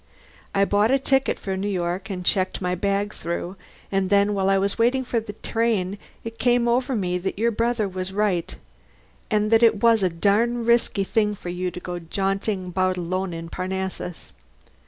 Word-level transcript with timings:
I 0.55 0.65
bought 0.65 0.89
a 0.89 0.97
ticket 0.97 1.37
for 1.37 1.55
New 1.55 1.69
York 1.69 2.09
and 2.09 2.25
checked 2.25 2.59
my 2.59 2.73
bag 2.73 3.13
through. 3.13 3.55
And 3.91 4.09
then 4.09 4.33
while 4.33 4.49
I 4.49 4.57
was 4.57 4.79
waiting 4.79 5.03
for 5.03 5.19
the 5.19 5.33
train 5.33 5.99
it 6.23 6.39
came 6.39 6.67
over 6.67 6.95
me 6.95 7.19
that 7.19 7.37
your 7.37 7.51
brother 7.51 7.87
was 7.87 8.11
right, 8.11 8.55
and 9.29 9.51
that 9.51 9.61
it 9.61 9.83
was 9.83 10.01
a 10.01 10.09
darned 10.09 10.65
risky 10.65 11.03
thing 11.03 11.35
for 11.35 11.49
you 11.49 11.69
to 11.69 11.79
go 11.79 11.99
jaunting 11.99 12.65
about 12.69 12.97
alone 12.97 13.31
in 13.31 13.47
Parnassus. 13.47 14.33